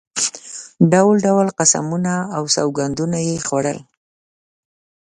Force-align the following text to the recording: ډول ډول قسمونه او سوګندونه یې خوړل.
ډول 0.91 1.15
ډول 1.27 1.47
قسمونه 1.59 2.13
او 2.35 2.43
سوګندونه 2.55 3.17
یې 3.27 3.35
خوړل. 3.45 3.79